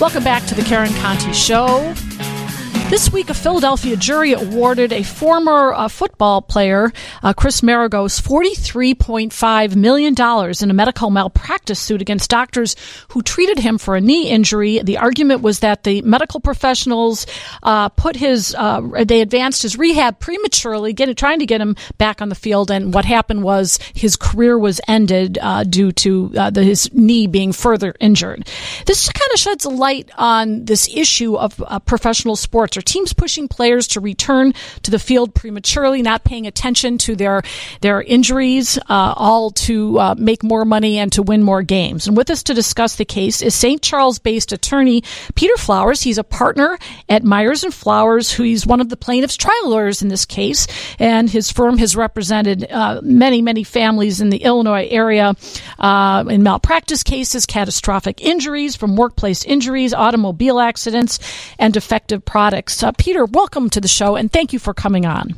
[0.00, 1.92] Welcome back to the Karen Conti Show.
[2.90, 6.90] This week, a Philadelphia jury awarded a former uh, football player,
[7.22, 10.14] uh, Chris Maragos, $43.5 million
[10.62, 12.76] in a medical malpractice suit against doctors
[13.08, 14.78] who treated him for a knee injury.
[14.82, 17.26] The argument was that the medical professionals
[17.62, 22.22] uh, put his, uh, they advanced his rehab prematurely, getting, trying to get him back
[22.22, 22.70] on the field.
[22.70, 27.26] And what happened was his career was ended uh, due to uh, the, his knee
[27.26, 28.48] being further injured.
[28.86, 33.48] This kind of sheds a light on this issue of professional sports are teams pushing
[33.48, 37.42] players to return to the field prematurely, not paying attention to their
[37.80, 42.06] their injuries, uh, all to uh, make more money and to win more games.
[42.06, 43.82] And with us to discuss the case is St.
[43.82, 45.02] Charles-based attorney
[45.34, 46.00] Peter Flowers.
[46.00, 46.78] He's a partner
[47.08, 50.66] at Meyers and Flowers, who he's one of the plaintiffs' trial lawyers in this case,
[50.98, 55.34] and his firm has represented uh, many many families in the Illinois area
[55.78, 61.18] uh, in malpractice cases, catastrophic injuries from workplace injuries, automobile accidents,
[61.58, 62.67] and defective products.
[62.82, 65.34] Uh, Peter, welcome to the show, and thank you for coming on.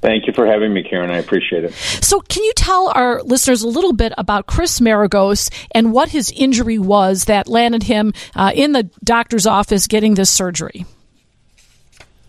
[0.00, 1.10] Thank you for having me, Karen.
[1.10, 1.74] I appreciate it.
[1.74, 6.32] So, can you tell our listeners a little bit about Chris Maragos and what his
[6.34, 10.86] injury was that landed him uh, in the doctor's office getting this surgery?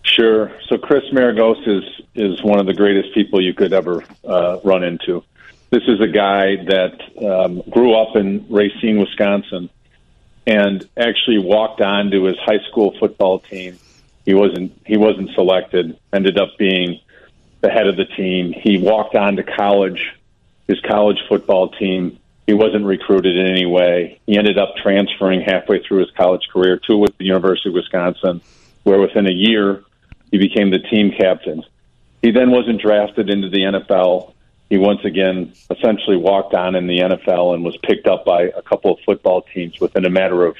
[0.02, 0.52] Sure.
[0.68, 1.84] So, Chris Maragos is
[2.14, 5.24] is one of the greatest people you could ever uh, run into.
[5.70, 9.70] This is a guy that um, grew up in Racine, Wisconsin,
[10.46, 13.78] and actually walked on to his high school football team.
[14.24, 15.98] He wasn't he wasn't selected.
[16.12, 17.00] Ended up being
[17.60, 18.52] the head of the team.
[18.52, 20.14] He walked on to college,
[20.68, 22.18] his college football team.
[22.46, 24.20] He wasn't recruited in any way.
[24.26, 28.40] He ended up transferring halfway through his college career to with the University of Wisconsin,
[28.82, 29.84] where within a year
[30.30, 31.62] he became the team captain.
[32.20, 34.34] He then wasn't drafted into the NFL
[34.72, 38.62] he once again essentially walked on in the NFL and was picked up by a
[38.62, 40.56] couple of football teams within a matter of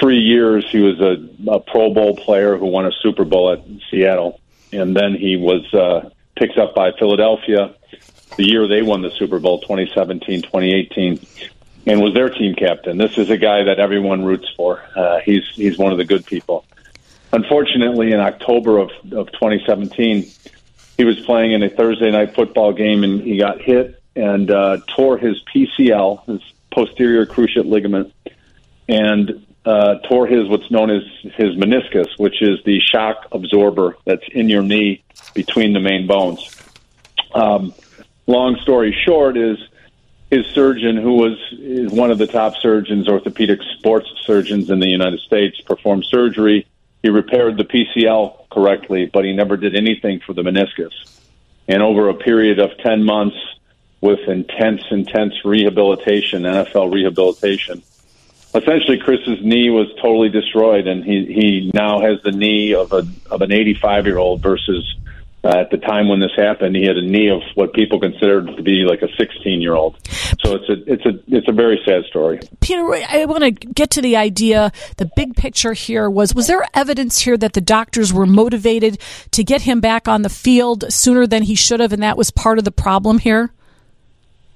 [0.00, 0.64] three years.
[0.70, 4.40] He was a, a Pro Bowl player who won a Super Bowl at Seattle,
[4.72, 7.74] and then he was uh, picked up by Philadelphia
[8.38, 11.20] the year they won the Super Bowl, 2017, 2018,
[11.88, 12.96] and was their team captain.
[12.96, 14.82] This is a guy that everyone roots for.
[14.96, 16.64] Uh, he's he's one of the good people.
[17.34, 20.26] Unfortunately, in October of, of 2017
[20.96, 24.78] he was playing in a Thursday night football game and he got hit and uh,
[24.88, 26.40] tore his PCL, his
[26.72, 28.12] posterior cruciate ligament,
[28.88, 31.02] and uh, tore his what's known as
[31.34, 35.02] his meniscus, which is the shock absorber that's in your knee
[35.34, 36.56] between the main bones.
[37.34, 37.74] Um,
[38.26, 39.58] long story short is
[40.30, 41.38] his surgeon, who was
[41.92, 46.66] one of the top surgeons, orthopedic sports surgeons in the United States, performed surgery
[47.06, 50.90] he repaired the PCL correctly, but he never did anything for the meniscus.
[51.68, 53.36] And over a period of 10 months
[54.00, 57.84] with intense, intense rehabilitation, NFL rehabilitation,
[58.56, 63.06] essentially Chris's knee was totally destroyed and he, he now has the knee of a,
[63.30, 64.96] of an 85 year old versus
[65.44, 68.48] uh, at the time when this happened, he had a knee of what people considered
[68.56, 69.96] to be like a 16 year old.
[70.44, 72.40] So it's a it's a it's a very sad story.
[72.60, 74.72] Peter, I want to get to the idea.
[74.96, 78.98] The big picture here was: was there evidence here that the doctors were motivated
[79.32, 82.30] to get him back on the field sooner than he should have, and that was
[82.30, 83.52] part of the problem here?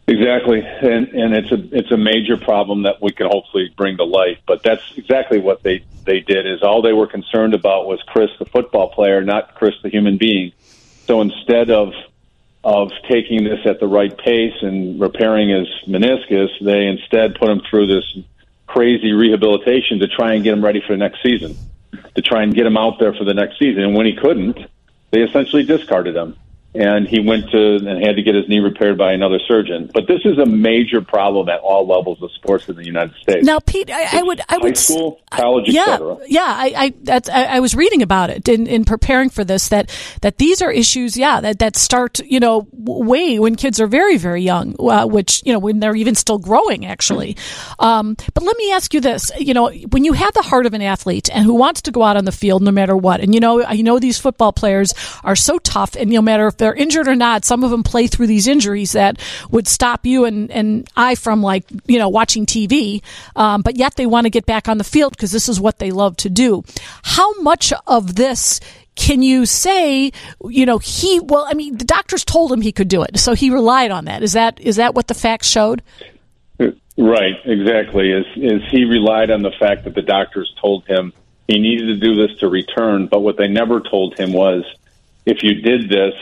[0.07, 4.05] Exactly, and and it's a it's a major problem that we can hopefully bring to
[4.05, 4.39] light.
[4.47, 6.47] But that's exactly what they they did.
[6.47, 10.17] Is all they were concerned about was Chris, the football player, not Chris, the human
[10.19, 10.53] being.
[11.07, 11.93] So instead of
[12.63, 17.61] of taking this at the right pace and repairing his meniscus, they instead put him
[17.69, 18.19] through this
[18.67, 21.57] crazy rehabilitation to try and get him ready for the next season,
[22.15, 23.83] to try and get him out there for the next season.
[23.83, 24.59] And when he couldn't,
[25.11, 26.37] they essentially discarded him
[26.73, 29.91] and he went to and had to get his knee repaired by another surgeon.
[29.93, 33.45] But this is a major problem at all levels of sports in the United States.
[33.45, 36.19] Now, Pete, I, I would, I would, school, college, yeah, etc.
[36.29, 36.45] yeah.
[36.45, 39.91] I, I, that's, I, I, was reading about it in, in preparing for this that
[40.23, 44.17] that these are issues, yeah, that that start, you know, way when kids are very,
[44.17, 47.37] very young, uh, which you know when they're even still growing, actually.
[47.81, 50.75] Um, but let me ask you this: you know, when you have the heart of
[50.75, 53.35] an athlete and who wants to go out on the field no matter what, and
[53.35, 54.95] you know, I know these football players
[55.25, 58.07] are so tough, and no matter if they're injured or not, some of them play
[58.07, 59.19] through these injuries that
[59.51, 63.03] would stop you and, and I from like, you know, watching TV.
[63.35, 65.79] Um, but yet they want to get back on the field because this is what
[65.79, 66.63] they love to do.
[67.03, 68.61] How much of this
[68.95, 70.13] can you say,
[70.45, 73.19] you know, he, well, I mean, the doctors told him he could do it.
[73.19, 74.23] So he relied on that.
[74.23, 75.83] Is that, is that what the facts showed?
[76.59, 78.11] Right, exactly.
[78.11, 81.15] Is, is he relied on the fact that the doctors told him
[81.47, 84.65] he needed to do this to return, but what they never told him was
[85.25, 86.15] if you did this,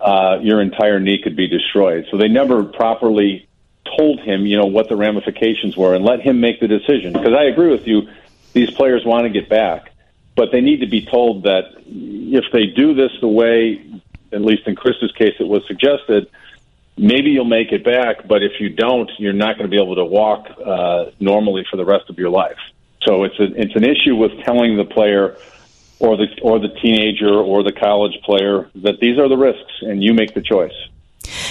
[0.00, 2.06] uh, your entire knee could be destroyed.
[2.10, 3.48] So they never properly
[3.96, 7.12] told him, you know, what the ramifications were and let him make the decision.
[7.12, 8.08] Because I agree with you,
[8.52, 9.92] these players want to get back,
[10.34, 13.84] but they need to be told that if they do this the way,
[14.32, 16.30] at least in Chris's case, it was suggested,
[16.96, 19.96] maybe you'll make it back, but if you don't, you're not going to be able
[19.96, 22.58] to walk uh, normally for the rest of your life.
[23.02, 25.36] So it's a, it's an issue with telling the player
[26.00, 30.02] or the or the teenager or the college player that these are the risks and
[30.02, 30.74] you make the choice.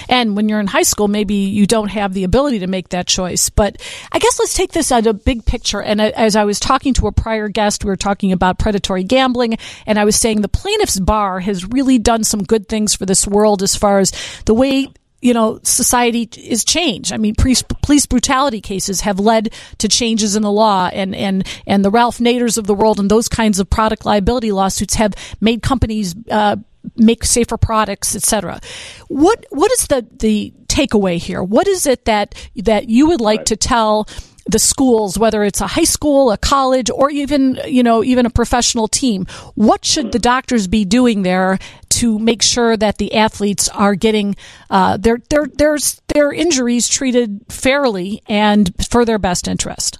[0.09, 3.07] And when you're in high school, maybe you don't have the ability to make that
[3.07, 3.49] choice.
[3.49, 5.81] But I guess let's take this at a big picture.
[5.81, 9.57] And as I was talking to a prior guest, we were talking about predatory gambling,
[9.85, 13.27] and I was saying the plaintiff's bar has really done some good things for this
[13.27, 14.11] world as far as
[14.45, 14.87] the way
[15.21, 17.11] you know, society is changed.
[17.11, 17.63] I mean, police,
[18.05, 22.57] brutality cases have led to changes in the law, and and and the Ralph Naders
[22.57, 26.15] of the world and those kinds of product liability lawsuits have made companies.
[26.29, 26.57] Uh,
[26.95, 28.61] make safer products, etc.
[29.09, 31.43] What what is the the takeaway here?
[31.43, 33.45] What is it that that you would like right.
[33.47, 34.07] to tell
[34.49, 38.29] the schools, whether it's a high school, a college, or even you know even a
[38.29, 39.25] professional team?
[39.55, 41.59] What should the doctors be doing there
[41.97, 44.35] to make sure that the athletes are getting
[44.69, 45.77] uh, their their their
[46.13, 49.99] their injuries treated fairly and for their best interest?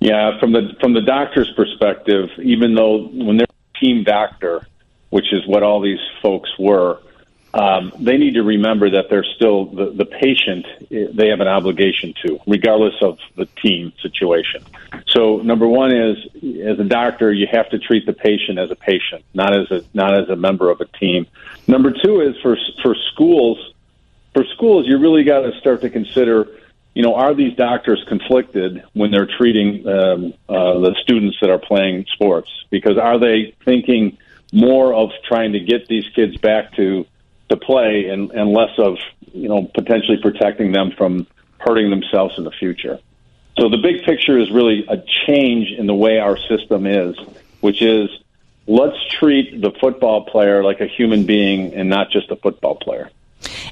[0.00, 3.46] Yeah, from the from the doctor's perspective, even though when they're
[3.80, 4.66] team doctor,
[5.10, 7.00] which is what all these folks were,
[7.54, 10.66] um, they need to remember that they're still the, the patient.
[10.90, 14.64] They have an obligation to, regardless of the team situation.
[15.08, 16.16] So, number one is,
[16.64, 19.82] as a doctor, you have to treat the patient as a patient, not as a
[19.92, 21.26] not as a member of a team.
[21.66, 23.72] Number two is for for schools.
[24.32, 26.48] For schools, you really got to start to consider
[26.94, 31.58] you know, are these doctors conflicted when they're treating um, uh, the students that are
[31.58, 32.48] playing sports?
[32.70, 34.16] Because are they thinking
[34.52, 37.04] more of trying to get these kids back to
[37.50, 38.96] to play and, and less of
[39.32, 41.26] you know potentially protecting them from
[41.58, 42.98] hurting themselves in the future.
[43.58, 47.16] So the big picture is really a change in the way our system is,
[47.60, 48.10] which is
[48.66, 53.10] let's treat the football player like a human being and not just a football player.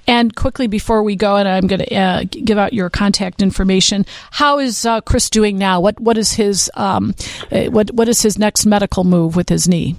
[0.07, 4.05] And quickly before we go, and I'm going to uh, give out your contact information.
[4.31, 5.81] How is uh, Chris doing now?
[5.81, 7.15] What what is his um,
[7.51, 9.97] uh, what what is his next medical move with his knee?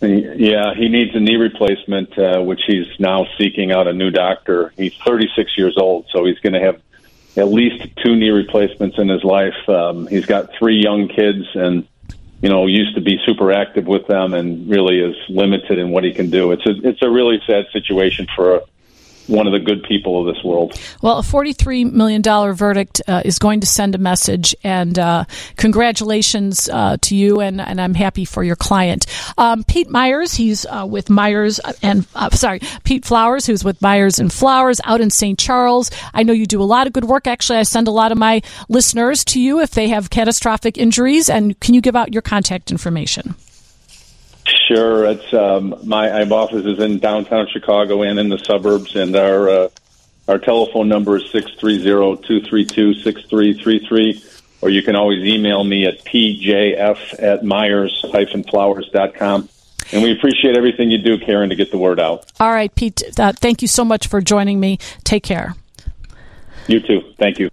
[0.00, 4.72] Yeah, he needs a knee replacement, uh, which he's now seeking out a new doctor.
[4.76, 6.80] He's 36 years old, so he's going to have
[7.36, 9.68] at least two knee replacements in his life.
[9.68, 11.86] Um, he's got three young kids, and
[12.42, 16.04] you know used to be super active with them, and really is limited in what
[16.04, 16.52] he can do.
[16.52, 18.60] It's a it's a really sad situation for a
[19.26, 20.78] one of the good people of this world.
[21.02, 22.22] Well, a $43 million
[22.54, 25.24] verdict uh, is going to send a message, and uh,
[25.56, 29.06] congratulations uh, to you, and, and I'm happy for your client.
[29.38, 34.18] Um, Pete Meyers, he's uh, with Meyers and, uh, sorry, Pete Flowers, who's with Meyers
[34.18, 35.38] and Flowers out in St.
[35.38, 35.90] Charles.
[36.12, 37.26] I know you do a lot of good work.
[37.26, 41.30] Actually, I send a lot of my listeners to you if they have catastrophic injuries,
[41.30, 43.34] and can you give out your contact information?
[44.72, 49.16] Sure, it's um, my, my office is in downtown Chicago and in the suburbs, and
[49.16, 49.68] our uh,
[50.28, 54.22] our telephone number is six three zero two three two six three three three,
[54.60, 58.04] or you can always email me at pjf at meyers
[58.48, 59.48] flowers dot com.
[59.92, 62.30] And we appreciate everything you do, Karen, to get the word out.
[62.38, 63.02] All right, Pete.
[63.18, 64.78] Uh, thank you so much for joining me.
[65.02, 65.56] Take care.
[66.68, 67.12] You too.
[67.18, 67.48] Thank you.